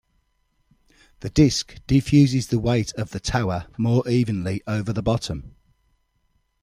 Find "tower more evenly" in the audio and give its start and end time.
3.19-4.63